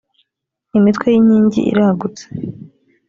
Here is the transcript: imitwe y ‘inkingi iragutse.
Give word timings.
imitwe 0.77 1.05
y 1.13 1.17
‘inkingi 1.19 1.61
iragutse. 1.71 2.25